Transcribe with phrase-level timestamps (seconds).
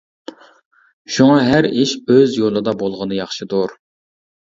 [1.17, 3.81] شۇڭا ھەر ئىش ئۆز يولىدا بولغىنى ياخشىدۇر.